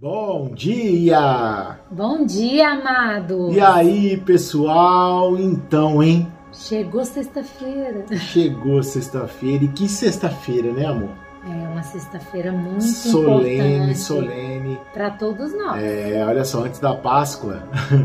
Bom 0.00 0.48
dia! 0.54 1.78
Bom 1.90 2.24
dia, 2.24 2.70
amado! 2.70 3.52
E 3.52 3.60
aí, 3.60 4.16
pessoal? 4.16 5.38
Então, 5.38 6.02
hein? 6.02 6.26
Chegou 6.54 7.04
sexta-feira. 7.04 8.06
Chegou 8.16 8.82
sexta-feira. 8.82 9.64
E 9.64 9.68
que 9.68 9.86
sexta-feira, 9.86 10.72
né, 10.72 10.86
amor? 10.86 11.10
É 11.44 11.68
uma 11.68 11.82
sexta-feira 11.82 12.50
muito 12.50 12.82
solene, 12.82 13.94
solene. 13.94 14.80
Para 14.94 15.10
todos 15.10 15.52
nós. 15.52 15.82
É, 15.82 16.24
olha 16.26 16.46
só, 16.46 16.64
antes 16.64 16.80
da 16.80 16.94
Páscoa, 16.94 17.62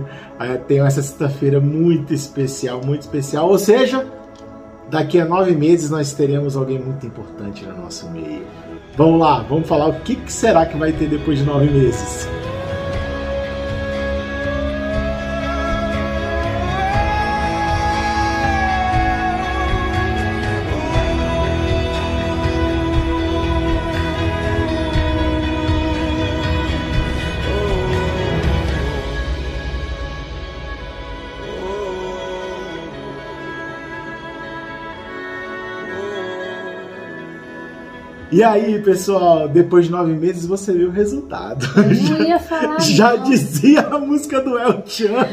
tem 0.67 0.81
essa 0.81 1.01
sexta-feira 1.01 1.61
muito 1.61 2.13
especial, 2.13 2.81
muito 2.83 3.03
especial. 3.03 3.47
Ou 3.47 3.57
seja, 3.57 4.05
daqui 4.89 5.19
a 5.19 5.25
nove 5.25 5.55
meses 5.55 5.89
nós 5.89 6.13
teremos 6.13 6.55
alguém 6.55 6.79
muito 6.79 7.05
importante 7.05 7.65
no 7.65 7.75
nosso 7.77 8.09
meio. 8.09 8.43
Vamos 8.97 9.19
lá, 9.19 9.41
vamos 9.43 9.67
falar 9.67 9.87
o 9.87 9.99
que, 10.01 10.17
será 10.31 10.65
que 10.65 10.77
vai 10.77 10.93
ter 10.93 11.07
depois 11.07 11.39
de 11.39 11.45
nove 11.45 11.65
meses. 11.65 12.27
E 38.31 38.43
aí, 38.43 38.81
pessoal, 38.81 39.47
depois 39.47 39.85
de 39.85 39.91
nove 39.91 40.13
meses 40.13 40.45
você 40.45 40.73
viu 40.73 40.89
o 40.89 40.91
resultado. 40.91 41.65
Eu 41.77 42.17
não 42.17 42.21
ia 42.25 42.39
falar. 42.39 42.79
Já 42.81 43.15
não. 43.15 43.23
dizia 43.23 43.81
a 43.81 43.99
música 43.99 44.41
do 44.41 44.57
El 44.57 44.83
Chan. 44.85 45.27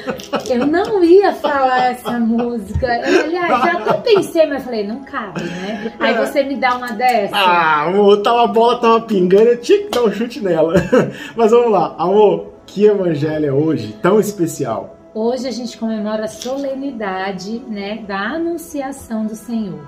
Eu 0.49 0.67
não 0.67 1.03
ia 1.03 1.33
falar 1.33 1.93
essa 1.93 2.19
música. 2.21 2.87
Eu, 2.87 3.25
aliás, 3.25 3.49
já 3.49 3.73
até 3.73 3.93
pensei, 3.95 4.47
mas 4.47 4.63
falei, 4.63 4.87
não 4.87 5.03
cabe, 5.05 5.43
né? 5.43 5.95
Aí 5.99 6.15
você 6.15 6.45
me 6.45 6.57
dá 6.57 6.77
uma 6.77 6.93
dessa. 6.93 7.35
Ah, 7.35 7.85
amor, 7.85 8.23
tava, 8.23 8.45
a 8.45 8.47
bola 8.47 8.79
tava 8.79 9.01
pingando, 9.01 9.45
eu 9.45 9.61
tinha 9.61 9.85
que 9.85 9.91
dar 9.91 10.03
um 10.03 10.13
chute 10.13 10.41
nela. 10.41 10.75
Mas 11.35 11.51
vamos 11.51 11.73
lá, 11.73 11.95
amor, 11.99 12.53
que 12.67 12.85
evangelho 12.85 13.47
é 13.47 13.53
hoje 13.53 13.97
tão 14.03 14.21
especial? 14.21 14.97
Hoje 15.15 15.47
a 15.47 15.51
gente 15.51 15.77
comemora 15.77 16.25
a 16.25 16.29
solenidade, 16.29 17.59
né, 17.69 18.05
da 18.07 18.19
anunciação 18.19 19.27
do 19.27 19.35
Senhor. 19.35 19.81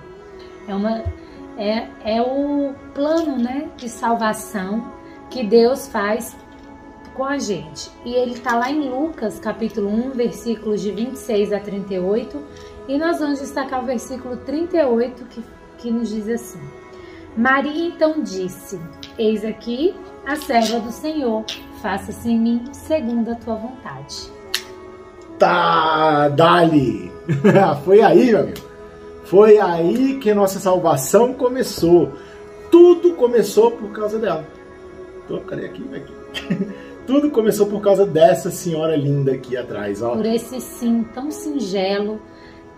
É 0.66 0.74
uma 0.74 1.02
é, 1.56 1.88
é 2.05 2.22
o 2.22 2.74
plano 2.94 3.36
né, 3.38 3.69
de 3.77 3.88
salvação 3.88 4.92
que 5.30 5.44
Deus 5.44 5.88
faz 5.88 6.36
com 7.14 7.24
a 7.24 7.38
gente. 7.38 7.91
E 8.05 8.14
ele 8.14 8.33
está 8.33 8.56
lá 8.56 8.70
em 8.70 8.88
Lucas, 8.88 9.38
capítulo 9.38 9.88
1, 9.88 10.11
versículos 10.11 10.80
de 10.80 10.91
26 10.91 11.52
a 11.52 11.61
38. 11.61 12.42
E 12.88 12.98
nós 12.98 13.19
vamos 13.19 13.41
destacar 13.41 13.83
o 13.83 13.86
versículo 13.86 14.36
38 14.38 15.24
que, 15.24 15.42
que 15.78 15.91
nos 15.91 16.08
diz 16.08 16.28
assim: 16.28 16.61
Maria 17.36 17.86
então 17.86 18.22
disse: 18.22 18.78
Eis 19.18 19.44
aqui 19.44 19.94
a 20.27 20.36
serva 20.36 20.80
do 20.80 20.91
Senhor, 20.91 21.44
faça-se 21.80 22.30
em 22.30 22.39
mim 22.39 22.64
segundo 22.72 23.30
a 23.30 23.34
tua 23.34 23.55
vontade. 23.55 24.28
Tá, 25.39 26.28
Dali! 26.28 27.11
Foi 27.84 28.00
aí, 28.00 28.27
meu 28.27 28.41
amigo. 28.41 28.73
Foi 29.34 29.58
aí 29.58 30.20
que 30.20 30.32
nossa 30.32 30.60
salvação 30.60 31.34
começou. 31.34 32.12
Tudo 32.70 33.14
começou 33.14 33.72
por 33.72 33.90
causa 33.90 34.16
dela. 34.16 34.46
Tô, 35.27 35.40
cadê 35.40 35.66
aqui? 35.66 35.84
aqui. 35.92 36.68
Tudo 37.04 37.28
começou 37.32 37.66
por 37.66 37.80
causa 37.80 38.06
dessa 38.06 38.48
senhora 38.52 38.94
linda 38.94 39.32
aqui 39.32 39.56
atrás, 39.56 40.00
ó. 40.02 40.14
Por 40.14 40.24
esse 40.24 40.60
sim 40.60 41.05
tão 41.12 41.32
singelo, 41.32 42.22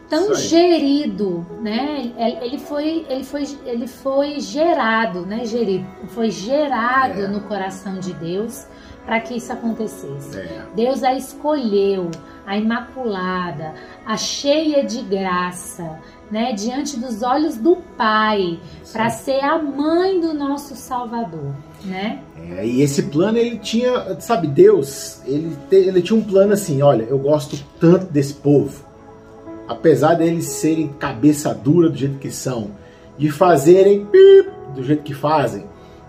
tão 0.08 0.34
gerido, 0.34 1.46
né? 1.60 2.12
Ele 2.42 2.58
foi, 2.58 3.06
ele 3.08 3.24
foi, 3.24 3.44
ele 3.64 3.86
foi 3.86 4.40
gerado, 4.40 5.26
né? 5.26 5.44
Gerido, 5.44 5.86
foi 6.08 6.30
gerado 6.30 7.22
é. 7.22 7.28
no 7.28 7.40
coração 7.42 7.98
de 7.98 8.12
Deus 8.14 8.66
para 9.06 9.20
que 9.20 9.36
isso 9.36 9.52
acontecesse. 9.52 10.36
É. 10.36 10.66
Deus 10.74 11.04
a 11.04 11.14
escolheu, 11.14 12.10
a 12.44 12.58
imaculada, 12.58 13.72
a 14.04 14.16
cheia 14.16 14.84
de 14.84 15.00
graça, 15.02 16.00
né, 16.28 16.52
diante 16.52 16.98
dos 16.98 17.22
olhos 17.22 17.56
do 17.56 17.76
Pai, 17.96 18.58
para 18.92 19.08
ser 19.10 19.40
a 19.44 19.62
mãe 19.62 20.20
do 20.20 20.34
nosso 20.34 20.74
Salvador, 20.74 21.54
né? 21.84 22.20
É, 22.36 22.66
e 22.66 22.82
esse 22.82 23.04
plano 23.04 23.38
ele 23.38 23.58
tinha, 23.58 24.20
sabe, 24.20 24.48
Deus, 24.48 25.20
ele, 25.24 25.56
ele 25.70 26.02
tinha 26.02 26.18
um 26.18 26.24
plano 26.24 26.52
assim, 26.52 26.82
olha, 26.82 27.04
eu 27.04 27.18
gosto 27.18 27.56
tanto 27.78 28.06
desse 28.06 28.34
povo, 28.34 28.84
apesar 29.68 30.14
deles 30.14 30.46
serem 30.46 30.88
cabeça 30.88 31.54
dura 31.54 31.88
do 31.88 31.96
jeito 31.96 32.18
que 32.18 32.30
são, 32.30 32.70
de 33.18 33.30
fazerem 33.30 34.06
pip, 34.06 34.50
do 34.74 34.82
jeito 34.82 35.02
que 35.02 35.14
fazem, 35.14 35.64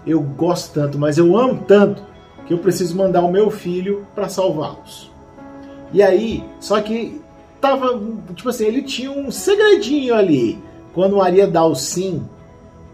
eu 0.06 0.22
gosto 0.22 0.74
tanto, 0.74 0.98
mas 0.98 1.18
eu 1.18 1.38
amo 1.38 1.64
tanto 1.68 2.04
que 2.46 2.54
eu 2.54 2.58
preciso 2.60 2.96
mandar 2.96 3.22
o 3.22 3.32
meu 3.32 3.52
filho 3.52 4.08
para 4.16 4.30
salvá-los. 4.30 5.12
E 5.92 6.02
aí, 6.02 6.44
só 6.60 6.82
que 6.82 7.22
tava, 7.60 8.02
tipo 8.34 8.50
assim, 8.50 8.66
ele 8.66 8.82
tinha 8.82 9.12
um 9.12 9.30
segredinho 9.32 10.16
ali. 10.16 10.62
Quando 10.94 11.18
Maria 11.18 11.48
dá 11.48 11.66
o 11.66 11.76
sim, 11.76 12.26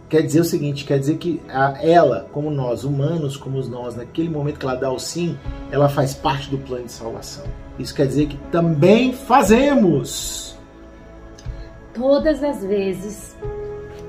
quer 0.10 0.22
dizer 0.22 0.42
o 0.42 0.46
seguinte, 0.46 0.86
quer 0.86 1.00
dizer 1.00 1.18
que 1.18 1.42
a, 1.50 1.78
ela, 1.82 2.28
como 2.32 2.52
nós, 2.52 2.84
humanos 2.84 3.38
como 3.38 3.62
nós, 3.64 3.96
naquele 3.96 4.30
momento 4.30 4.60
que 4.60 4.66
ela 4.66 4.76
dá 4.76 4.92
o 4.92 5.00
sim, 5.00 5.38
ela 5.72 5.88
faz 5.88 6.14
parte 6.14 6.50
do 6.50 6.58
plano 6.58 6.86
de 6.86 6.92
salvação. 6.92 7.46
Isso 7.80 7.94
quer 7.94 8.08
dizer 8.08 8.28
que 8.28 8.38
também 8.52 9.14
fazemos. 9.14 10.43
Todas 11.94 12.44
as 12.44 12.64
vezes 12.64 13.38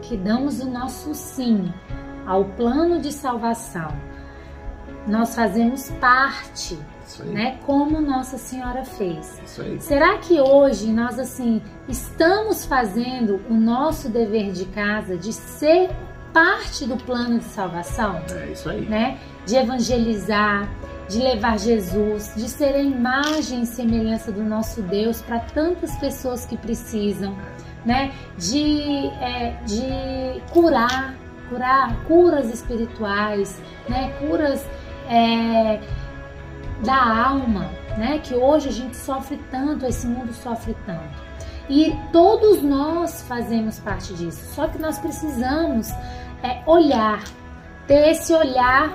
que 0.03 0.17
damos 0.17 0.61
o 0.61 0.71
nosso 0.71 1.15
sim 1.15 1.73
ao 2.27 2.45
plano 2.45 3.01
de 3.01 3.13
salvação, 3.13 3.89
nós 5.07 5.35
fazemos 5.35 5.91
parte 6.01 6.79
né? 7.27 7.59
Como 7.65 8.01
Nossa 8.01 8.39
Senhora 8.39 8.85
fez. 8.85 9.41
Será 9.79 10.19
que 10.19 10.41
hoje 10.41 10.91
nós 10.91 11.19
assim 11.19 11.61
estamos 11.89 12.65
fazendo 12.65 13.41
o 13.49 13.55
nosso 13.55 14.09
dever 14.09 14.53
de 14.53 14.65
casa 14.67 15.17
de 15.17 15.33
ser 15.33 15.91
parte 16.33 16.87
do 16.87 16.97
plano 16.97 17.39
de 17.39 17.45
salvação? 17.45 18.21
É 18.31 18.51
isso 18.51 18.69
aí. 18.69 18.81
Né? 18.83 19.19
De 19.47 19.57
evangelizar, 19.57 20.69
de 21.09 21.19
levar 21.19 21.59
Jesus, 21.59 22.33
de 22.35 22.49
ser 22.49 22.75
a 22.75 22.83
imagem 22.83 23.63
e 23.63 23.67
semelhança 23.67 24.33
do 24.33 24.43
nosso 24.43 24.81
Deus 24.83 25.21
para 25.21 25.41
tantas 25.41 25.95
pessoas 25.97 26.47
que 26.47 26.57
precisam, 26.57 27.37
né? 27.85 28.13
De, 28.37 29.09
é, 29.21 29.57
de 29.65 30.43
curar, 30.51 31.15
curar, 31.49 31.95
curas 32.07 32.53
espirituais, 32.53 33.61
né? 33.89 34.13
Curas 34.19 34.67
é, 35.09 35.81
da 36.85 37.27
alma, 37.27 37.71
né? 37.97 38.21
Que 38.23 38.35
hoje 38.35 38.69
a 38.69 38.73
gente 38.73 38.97
sofre 38.97 39.39
tanto, 39.51 39.87
esse 39.87 40.07
mundo 40.07 40.33
sofre 40.33 40.77
tanto. 40.87 41.25
E 41.69 41.97
todos 42.13 42.63
nós 42.63 43.23
fazemos 43.23 43.79
parte 43.79 44.13
disso. 44.15 44.55
Só 44.55 44.69
que 44.69 44.79
nós 44.79 44.99
precisamos 44.99 45.91
é, 46.43 46.63
olhar, 46.67 47.23
ter 47.87 48.11
esse 48.11 48.35
olhar 48.35 48.93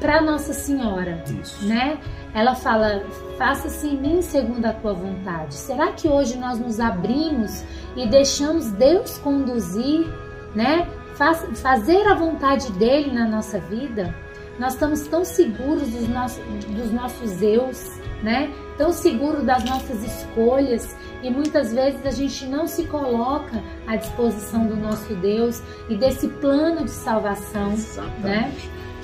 para 0.00 0.20
Nossa 0.22 0.52
Senhora, 0.52 1.22
Isso. 1.40 1.64
né? 1.66 1.98
Ela 2.34 2.54
fala: 2.54 3.02
"Faça-se 3.38 3.86
em 3.86 4.00
mim 4.00 4.22
segundo 4.22 4.64
a 4.66 4.72
tua 4.72 4.94
vontade". 4.94 5.54
Será 5.54 5.92
que 5.92 6.08
hoje 6.08 6.36
nós 6.38 6.58
nos 6.58 6.80
abrimos 6.80 7.62
e 7.94 8.06
deixamos 8.06 8.70
Deus 8.72 9.18
conduzir, 9.18 10.08
né? 10.54 10.88
Faz, 11.14 11.60
fazer 11.60 12.06
a 12.08 12.14
vontade 12.14 12.72
dele 12.72 13.12
na 13.12 13.28
nossa 13.28 13.58
vida? 13.60 14.14
Nós 14.58 14.74
estamos 14.74 15.06
tão 15.06 15.24
seguros 15.24 15.88
dos 15.88 16.08
nossos, 16.08 16.42
dos 16.66 16.90
nossos 16.90 17.42
eus, 17.42 17.98
né? 18.22 18.50
Tão 18.76 18.92
seguros 18.92 19.44
das 19.44 19.64
nossas 19.64 20.02
escolhas 20.02 20.96
e 21.22 21.30
muitas 21.30 21.72
vezes 21.72 22.04
a 22.04 22.10
gente 22.10 22.46
não 22.46 22.66
se 22.66 22.84
coloca 22.84 23.62
à 23.86 23.96
disposição 23.96 24.66
do 24.66 24.76
nosso 24.76 25.14
Deus 25.14 25.62
e 25.88 25.96
desse 25.96 26.28
plano 26.28 26.84
de 26.84 26.90
salvação, 26.90 27.72
Exatamente. 27.72 28.22
né? 28.22 28.52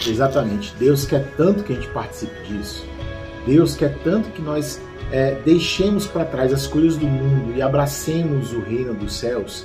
Exatamente. 0.07 0.75
Deus 0.79 1.05
quer 1.05 1.25
tanto 1.37 1.63
que 1.63 1.73
a 1.73 1.77
gente 1.77 1.89
participe 1.89 2.35
disso. 2.49 2.85
Deus 3.47 3.77
quer 3.77 3.97
tanto 4.03 4.31
que 4.31 4.43
nós 4.43 4.81
é, 5.13 5.37
deixemos 5.45 6.07
para 6.07 6.25
trás 6.25 6.53
as 6.53 6.67
coisas 6.67 6.97
do 6.97 7.07
mundo 7.07 7.55
e 7.57 7.63
abracemos 7.63 8.53
o 8.53 8.61
reino 8.61 8.95
dos 8.95 9.15
céus. 9.15 9.65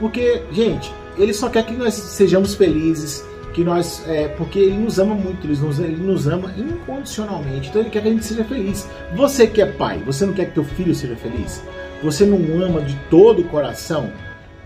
Porque, 0.00 0.42
gente, 0.50 0.92
Ele 1.16 1.32
só 1.32 1.48
quer 1.48 1.64
que 1.64 1.74
nós 1.74 1.94
sejamos 1.94 2.54
felizes, 2.54 3.24
que 3.54 3.62
nós, 3.62 4.02
é, 4.08 4.26
porque 4.28 4.58
ele 4.58 4.76
nos 4.76 4.98
ama 4.98 5.14
muito, 5.14 5.46
ele 5.46 5.56
nos, 5.56 5.78
ele 5.78 5.96
nos 5.96 6.26
ama 6.26 6.52
incondicionalmente, 6.58 7.68
então 7.68 7.80
ele 7.80 7.90
quer 7.90 8.02
que 8.02 8.08
a 8.08 8.10
gente 8.10 8.24
seja 8.24 8.44
feliz. 8.44 8.86
Você 9.14 9.46
que 9.46 9.62
é 9.62 9.66
pai, 9.66 10.02
você 10.04 10.26
não 10.26 10.34
quer 10.34 10.46
que 10.46 10.54
teu 10.54 10.64
filho 10.64 10.92
seja 10.92 11.14
feliz? 11.14 11.62
Você 12.02 12.26
não 12.26 12.38
ama 12.60 12.82
de 12.82 12.96
todo 13.08 13.42
o 13.42 13.44
coração? 13.44 14.10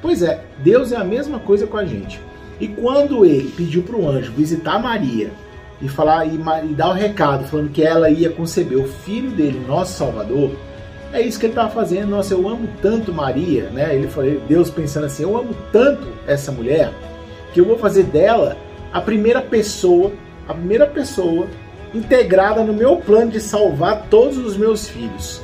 Pois 0.00 0.23
é, 0.23 0.43
Deus 0.59 0.91
é 0.91 0.97
a 0.97 1.05
mesma 1.05 1.39
coisa 1.39 1.67
com 1.67 1.77
a 1.77 1.85
gente. 1.85 2.19
E 2.61 2.67
quando 2.69 3.25
ele 3.25 3.53
pediu 3.57 3.83
para 3.83 3.97
o 3.97 4.09
anjo 4.09 4.33
visitar 4.33 4.79
Maria 4.79 5.31
e 5.81 5.89
falar 5.89 6.27
e, 6.27 6.35
e 6.35 6.75
dar 6.75 6.91
o 6.91 6.93
recado 6.93 7.45
falando 7.47 7.71
que 7.71 7.83
ela 7.83 8.11
ia 8.11 8.31
conceber 8.31 8.79
o 8.79 8.89
filho 8.89 9.31
dele, 9.31 9.65
nosso 9.67 9.97
Salvador, 9.97 10.51
é 11.13 11.23
isso 11.23 11.39
que 11.39 11.47
ele 11.47 11.53
estava 11.53 11.71
fazendo. 11.71 12.11
Nossa, 12.11 12.35
eu 12.35 12.49
amo 12.49 12.69
tanto 12.83 13.13
Maria, 13.13 13.71
né? 13.71 13.95
Ele 13.95 14.09
falou, 14.09 14.41
Deus 14.49 14.71
pensando 14.71 15.07
assim, 15.07 15.23
eu 15.23 15.37
amo 15.37 15.55
tanto 15.73 16.09
essa 16.27 16.53
mulher 16.53 16.93
que 17.53 17.61
eu 17.61 17.65
vou 17.65 17.79
fazer 17.79 18.05
dela 18.05 18.57
a 18.93 19.01
primeira 19.01 19.41
pessoa, 19.41 20.13
a 20.47 20.55
primeira 20.55 20.87
pessoa 20.87 21.47
integrada 21.95 22.63
no 22.63 22.75
meu 22.75 22.97
plano 22.97 23.31
de 23.31 23.41
salvar 23.41 24.07
todos 24.11 24.37
os 24.37 24.57
meus 24.57 24.89
filhos. 24.89 25.41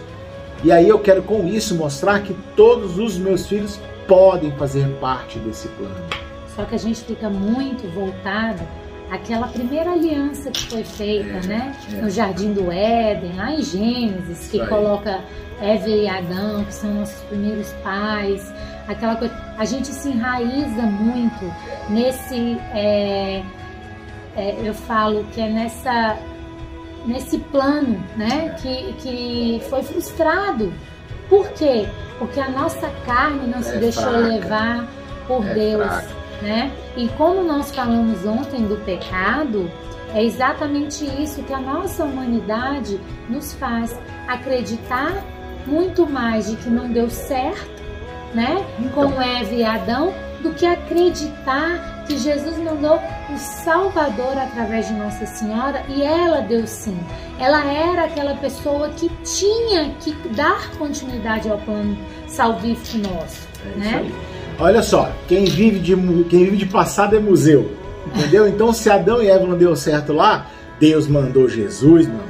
E 0.62 0.72
aí 0.72 0.88
eu 0.88 0.98
quero 0.98 1.22
com 1.22 1.46
isso 1.46 1.74
mostrar 1.74 2.22
que 2.22 2.34
todos 2.56 2.98
os 2.98 3.16
meus 3.16 3.46
filhos 3.46 3.78
podem 4.06 4.50
fazer 4.52 4.86
parte 5.00 5.38
desse 5.38 5.68
plano. 5.68 6.23
Só 6.54 6.64
que 6.64 6.74
a 6.74 6.78
gente 6.78 7.00
fica 7.04 7.28
muito 7.28 7.86
voltado 7.94 8.62
àquela 9.10 9.48
primeira 9.48 9.92
aliança 9.92 10.50
que 10.50 10.66
foi 10.68 10.84
feita, 10.84 11.38
é, 11.38 11.46
né? 11.46 11.76
É. 11.92 11.96
No 11.96 12.10
Jardim 12.10 12.52
do 12.52 12.70
Éden, 12.70 13.32
lá 13.36 13.52
em 13.52 13.62
Gênesis, 13.62 14.48
que 14.50 14.64
coloca 14.66 15.20
Eva 15.60 15.88
e 15.88 16.08
Adão, 16.08 16.64
que 16.64 16.74
são 16.74 16.94
nossos 16.94 17.20
primeiros 17.22 17.70
pais. 17.82 18.52
Aquela 18.88 19.16
coisa. 19.16 19.34
A 19.56 19.64
gente 19.64 19.88
se 19.88 20.08
enraiza 20.08 20.82
muito 20.82 21.52
nesse. 21.88 22.58
É, 22.72 23.42
é, 24.36 24.56
eu 24.62 24.74
falo 24.74 25.24
que 25.32 25.40
é 25.40 25.48
nessa 25.48 26.18
nesse 27.06 27.38
plano, 27.38 28.02
né? 28.16 28.56
Que, 28.60 28.92
que 28.94 29.62
foi 29.68 29.82
frustrado. 29.82 30.72
Por 31.28 31.48
quê? 31.50 31.86
Porque 32.18 32.40
a 32.40 32.48
nossa 32.48 32.88
carne 33.06 33.46
não 33.46 33.58
é 33.58 33.62
se 33.62 33.78
deixou 33.78 34.02
fraca. 34.02 34.18
levar 34.18 34.88
por 35.26 35.46
é 35.46 35.54
Deus, 35.54 35.86
fraca. 35.86 36.23
Né? 36.44 36.70
E 36.94 37.08
como 37.16 37.42
nós 37.42 37.74
falamos 37.74 38.24
ontem 38.26 38.66
do 38.66 38.76
pecado, 38.84 39.70
é 40.14 40.22
exatamente 40.22 41.04
isso 41.20 41.42
que 41.42 41.52
a 41.52 41.58
nossa 41.58 42.04
humanidade 42.04 43.00
nos 43.28 43.54
faz 43.54 43.98
acreditar 44.28 45.24
muito 45.66 46.06
mais 46.06 46.50
de 46.50 46.56
que 46.56 46.68
não 46.68 46.92
deu 46.92 47.08
certo, 47.08 47.82
né? 48.34 48.64
Então. 48.78 49.10
Com 49.10 49.22
Eva 49.22 49.54
e 49.54 49.64
Adão, 49.64 50.12
do 50.42 50.52
que 50.52 50.66
acreditar 50.66 52.04
que 52.06 52.18
Jesus 52.18 52.58
mandou 52.58 53.00
o 53.32 53.38
Salvador 53.38 54.36
através 54.36 54.88
de 54.88 54.92
Nossa 54.92 55.24
Senhora 55.24 55.82
e 55.88 56.02
ela 56.02 56.42
deu 56.42 56.66
sim. 56.66 56.98
Ela 57.40 57.64
era 57.64 58.04
aquela 58.04 58.34
pessoa 58.34 58.90
que 58.90 59.08
tinha 59.24 59.94
que 60.00 60.12
dar 60.34 60.70
continuidade 60.76 61.48
ao 61.48 61.56
plano 61.56 61.96
salvífico 62.26 63.08
nosso, 63.08 63.48
é 63.64 63.78
né? 63.78 64.12
Olha 64.58 64.82
só, 64.82 65.10
quem 65.26 65.44
vive 65.44 65.78
de 65.78 65.96
quem 66.28 66.44
vive 66.44 66.56
de 66.56 66.66
passado 66.66 67.16
é 67.16 67.18
museu, 67.18 67.70
entendeu? 68.06 68.46
Então 68.46 68.72
se 68.72 68.88
Adão 68.90 69.22
e 69.22 69.28
Eva 69.28 69.46
não 69.46 69.56
deu 69.56 69.74
certo 69.74 70.12
lá, 70.12 70.46
Deus 70.78 71.06
mandou 71.06 71.48
Jesus, 71.48 72.06
mano, 72.06 72.22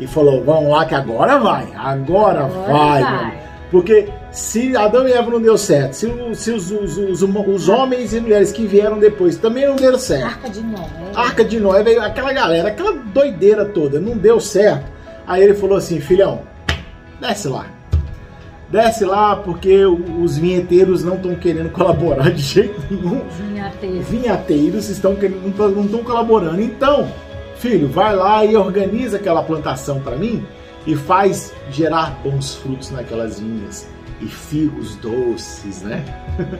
e 0.00 0.06
falou: 0.06 0.42
"Vamos 0.44 0.70
lá 0.70 0.84
que 0.84 0.94
agora 0.94 1.38
vai, 1.38 1.68
agora, 1.74 2.44
agora 2.44 2.46
vai". 2.46 3.02
vai. 3.02 3.42
Porque 3.72 4.06
se 4.30 4.76
Adão 4.76 5.08
e 5.08 5.12
Eva 5.12 5.30
não 5.30 5.40
deu 5.40 5.56
certo, 5.56 5.94
se, 5.94 6.06
se 6.34 6.50
os, 6.50 6.70
os, 6.70 6.98
os, 6.98 7.22
os, 7.22 7.68
homens 7.70 8.12
e 8.12 8.20
mulheres 8.20 8.52
que 8.52 8.66
vieram 8.66 8.98
depois 8.98 9.38
também 9.38 9.66
não 9.66 9.76
deram 9.76 9.98
certo. 9.98 10.26
Arca 10.26 10.50
de 10.50 10.60
Noé. 10.60 10.86
Arca 11.14 11.44
de 11.44 11.58
Noé, 11.58 11.82
veio 11.82 12.02
aquela 12.02 12.34
galera, 12.34 12.68
aquela 12.68 12.92
doideira 12.92 13.64
toda, 13.64 13.98
não 13.98 14.14
deu 14.14 14.38
certo. 14.38 14.92
Aí 15.26 15.42
ele 15.42 15.54
falou 15.54 15.78
assim, 15.78 16.00
filhão, 16.00 16.42
desce 17.18 17.48
lá. 17.48 17.64
Desce 18.72 19.04
lá 19.04 19.36
porque 19.36 19.84
os 19.84 20.38
vinheteiros 20.38 21.04
não 21.04 21.16
estão 21.16 21.34
querendo 21.34 21.68
colaborar 21.70 22.30
de 22.30 22.40
jeito 22.40 22.80
nenhum. 22.90 23.20
Vinhateiros. 23.28 24.08
Vinhateiros 24.08 24.88
estão 24.88 25.14
querendo, 25.14 25.42
não 25.76 25.84
estão 25.84 26.02
colaborando. 26.02 26.58
Então, 26.58 27.12
filho, 27.56 27.86
vai 27.86 28.16
lá 28.16 28.42
e 28.46 28.56
organiza 28.56 29.18
aquela 29.18 29.42
plantação 29.42 30.00
para 30.00 30.16
mim 30.16 30.42
e 30.86 30.96
faz 30.96 31.52
gerar 31.70 32.18
bons 32.24 32.54
frutos 32.54 32.90
naquelas 32.90 33.40
vinhas 33.40 33.86
e 34.22 34.26
figos 34.26 34.96
doces, 34.96 35.82
né? 35.82 36.02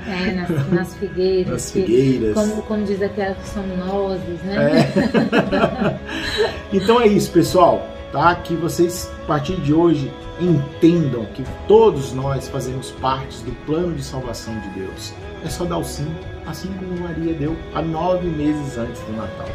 É, 0.07 0.33
nas, 0.33 0.71
nas 0.71 0.95
figueiras. 1.01 1.51
nas 1.51 1.71
figueiras. 1.73 2.35
como, 2.35 2.63
como 2.63 2.85
diz 2.85 3.01
aquela 3.01 3.35
que 3.37 3.49
são 3.49 3.67
nozes, 3.67 4.43
né? 4.43 4.83
É. 4.83 6.77
então 6.77 7.01
é 7.01 7.07
isso, 7.07 7.31
pessoal, 7.31 7.89
tá? 8.13 8.35
Que 8.35 8.55
vocês, 8.55 9.11
a 9.23 9.27
partir 9.27 9.57
de 9.63 9.73
hoje, 9.73 10.13
entendam 10.41 11.25
que 11.27 11.45
todos 11.67 12.13
nós 12.13 12.49
fazemos 12.49 12.91
parte 12.93 13.39
do 13.45 13.53
plano 13.67 13.95
de 13.95 14.03
salvação 14.03 14.59
de 14.61 14.69
Deus. 14.71 15.13
É 15.45 15.49
só 15.49 15.65
dar 15.65 15.79
o 15.79 15.85
sim, 15.85 16.13
assim 16.47 16.73
como 16.75 17.01
Maria 17.01 17.35
deu 17.35 17.57
há 17.75 17.83
nove 17.83 18.29
meses 18.29 18.79
antes 18.79 19.01
do 19.03 19.13
Natal. 19.13 19.49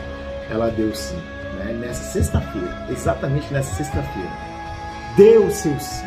Ela 0.49 0.69
deu 0.69 0.93
sim, 0.95 1.17
né? 1.57 1.73
Nessa 1.73 2.03
sexta-feira, 2.03 2.87
exatamente 2.89 3.51
nessa 3.53 3.73
sexta-feira 3.75 4.57
dê 5.17 5.39
o 5.39 5.49
seu 5.49 5.77
sim 5.79 6.05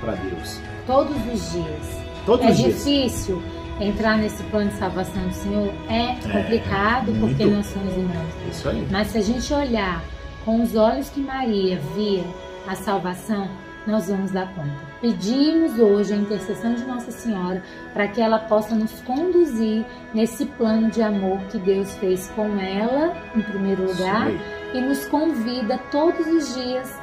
para 0.00 0.14
Deus. 0.14 0.58
Todos 0.86 1.16
os 1.32 1.52
dias. 1.52 2.00
Todos 2.24 2.46
é 2.46 2.50
os 2.50 2.56
dias. 2.56 2.74
difícil 2.74 3.42
entrar 3.78 4.16
nesse 4.16 4.42
plano 4.44 4.70
de 4.70 4.78
salvação 4.78 5.28
do 5.28 5.34
Senhor? 5.34 5.72
É, 5.88 6.12
é 6.12 6.32
complicado 6.32 7.14
é, 7.14 7.20
porque 7.20 7.44
nós 7.44 7.66
somos 7.66 7.94
humanos. 7.94 8.34
Isso 8.50 8.68
aí. 8.68 8.86
Mas 8.90 9.08
se 9.08 9.18
a 9.18 9.20
gente 9.20 9.52
olhar 9.52 10.02
com 10.44 10.62
os 10.62 10.74
olhos 10.74 11.10
que 11.10 11.20
Maria 11.20 11.78
via 11.94 12.24
a 12.66 12.74
salvação, 12.74 13.48
nós 13.86 14.08
vamos 14.08 14.30
dar 14.30 14.52
conta. 14.54 14.70
Pedimos 15.00 15.78
hoje 15.78 16.12
a 16.12 16.16
intercessão 16.16 16.74
de 16.74 16.84
Nossa 16.84 17.10
Senhora 17.10 17.62
para 17.92 18.08
que 18.08 18.20
ela 18.20 18.38
possa 18.38 18.74
nos 18.74 18.92
conduzir 19.00 19.84
nesse 20.12 20.44
plano 20.46 20.90
de 20.90 21.02
amor 21.02 21.38
que 21.50 21.58
Deus 21.58 21.94
fez 21.96 22.30
com 22.36 22.58
ela, 22.58 23.16
em 23.34 23.42
primeiro 23.42 23.86
lugar, 23.86 24.30
e 24.74 24.80
nos 24.80 25.06
convida 25.06 25.78
todos 25.90 26.26
os 26.26 26.54
dias 26.54 26.98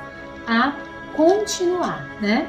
a 0.47 0.73
continuar, 1.15 2.07
né? 2.21 2.47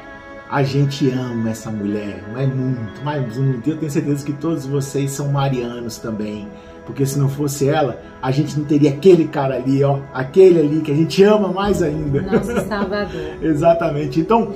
A 0.49 0.63
gente 0.63 1.09
ama 1.11 1.51
essa 1.51 1.69
mulher, 1.69 2.23
mas 2.33 2.49
muito, 2.49 3.03
mas 3.03 3.37
muito. 3.37 3.69
Eu 3.69 3.77
tenho 3.77 3.91
certeza 3.91 4.25
que 4.25 4.33
todos 4.33 4.65
vocês 4.65 5.11
são 5.11 5.31
marianos 5.31 5.97
também. 5.97 6.47
Porque 6.89 7.05
se 7.05 7.19
não 7.19 7.29
fosse 7.29 7.69
ela, 7.69 8.01
a 8.19 8.31
gente 8.31 8.57
não 8.57 8.65
teria 8.65 8.89
aquele 8.89 9.27
cara 9.27 9.57
ali, 9.57 9.83
ó. 9.83 9.99
Aquele 10.11 10.59
ali 10.59 10.81
que 10.81 10.91
a 10.91 10.95
gente 10.95 11.23
ama 11.23 11.49
mais 11.49 11.83
ainda. 11.83 12.19
Nosso 12.23 12.51
Salvador. 12.67 13.43
Exatamente. 13.43 14.19
Então, 14.19 14.51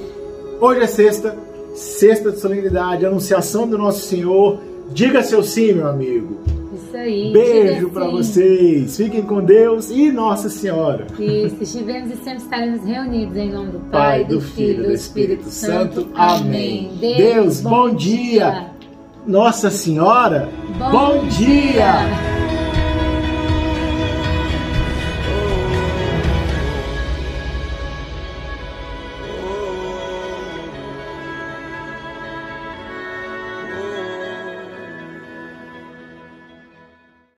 hoje 0.59 0.81
é 0.81 0.88
sexta, 0.88 1.38
sexta 1.75 2.31
de 2.31 2.39
solenidade, 2.39 3.06
anunciação 3.06 3.68
do 3.68 3.77
nosso 3.77 4.01
Senhor. 4.07 4.59
Diga 4.91 5.21
seu 5.21 5.44
sim, 5.44 5.74
meu 5.74 5.88
amigo. 5.88 6.39
Isso 6.74 6.97
aí. 6.97 7.31
Beijo 7.31 7.89
para 7.91 8.07
vocês. 8.07 8.97
Fiquem 8.97 9.21
com 9.21 9.44
Deus 9.44 9.91
e 9.91 10.12
Nossa 10.12 10.50
Senhora. 10.50 11.06
Isso. 11.19 11.57
Estivemos 11.62 12.12
e 12.12 12.15
sempre 12.15 12.44
estaremos 12.44 12.83
reunidos 12.83 13.38
em 13.38 13.51
nome 13.51 13.74
do 13.74 13.79
Pai, 13.91 13.91
Pai 13.91 14.25
do, 14.25 14.38
do 14.38 14.41
Filho 14.41 14.86
e 14.86 14.88
do 14.88 14.91
Espírito, 14.91 15.48
Espírito 15.48 15.51
Santo. 15.51 16.07
Amém. 16.15 16.89
Deus, 17.00 17.15
Deus 17.15 17.62
bom, 17.62 17.93
dia. 17.93 18.50
dia. 18.50 18.74
Nossa 19.27 19.69
Senhora, 19.69 20.50
bom, 20.79 20.91
bom 20.91 21.27
dia. 21.27 21.84
dia. 21.84 22.32